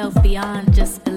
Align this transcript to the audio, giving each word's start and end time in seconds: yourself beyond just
yourself 0.00 0.22
beyond 0.22 0.74
just 0.74 1.09